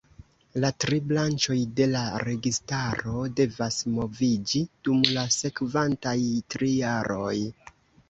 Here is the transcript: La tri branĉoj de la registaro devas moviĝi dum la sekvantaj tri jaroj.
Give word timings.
La 0.61 0.69
tri 0.83 0.97
branĉoj 1.11 1.57
de 1.79 1.87
la 1.91 2.01
registaro 2.25 3.27
devas 3.43 3.79
moviĝi 4.01 4.65
dum 4.91 5.07
la 5.21 5.29
sekvantaj 5.39 6.19
tri 6.57 6.77
jaroj. 6.83 7.35